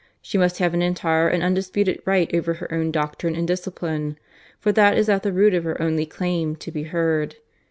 [0.19, 4.17] She must have an entire and undisputed right over her own doctrine and discipline;
[4.59, 7.35] for that is at the root of her only claim to be heard.